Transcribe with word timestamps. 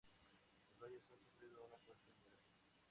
Los 0.65 0.79
valles 0.79 1.03
han 1.11 1.19
sufrido 1.19 1.63
una 1.63 1.77
fuerte 1.77 2.09
emigración. 2.09 2.49